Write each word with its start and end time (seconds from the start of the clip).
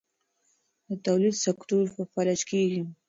د 0.87 0.89
تولید 1.05 1.35
سکتور 1.45 1.83
فلج 2.13 2.41
کېږي. 2.51 2.81